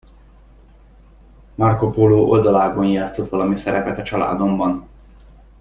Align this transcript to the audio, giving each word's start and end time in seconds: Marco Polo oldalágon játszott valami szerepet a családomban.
Marco 1.55 1.91
Polo 1.91 2.21
oldalágon 2.23 2.85
játszott 2.87 3.29
valami 3.29 3.55
szerepet 3.57 3.97
a 3.97 4.03
családomban. 4.03 4.87